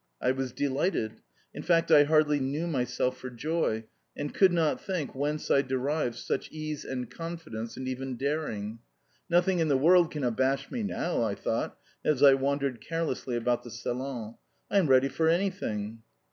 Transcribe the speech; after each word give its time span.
I 0.19 0.31
was 0.31 0.51
delighted. 0.51 1.21
In 1.53 1.61
fact 1.61 1.91
I 1.91 2.05
hardly 2.05 2.39
knew 2.39 2.65
myself 2.65 3.19
for 3.19 3.29
joy 3.29 3.83
and 4.17 4.33
could 4.33 4.51
not 4.51 4.81
think 4.81 5.13
whence 5.13 5.51
I 5.51 5.61
derived 5.61 6.15
such 6.15 6.49
case 6.49 6.83
and 6.83 7.07
confidence 7.07 7.77
and 7.77 7.87
even 7.87 8.15
daring. 8.17 8.79
"Nothing 9.29 9.59
in 9.59 9.67
the 9.67 9.77
world 9.77 10.09
can 10.09 10.23
abash 10.23 10.71
me 10.71 10.81
now," 10.81 11.21
I 11.21 11.35
thought 11.35 11.77
as 12.03 12.23
I 12.23 12.33
wandered 12.33 12.81
carelessly 12.81 13.35
about 13.35 13.61
the 13.61 13.69
salon. 13.69 14.37
"I 14.71 14.79
am 14.79 14.87
ready 14.87 15.07
for 15.07 15.29
anything." 15.29 15.99